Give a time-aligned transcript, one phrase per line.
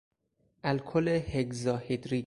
[0.63, 2.19] الکل هگزا هیدریک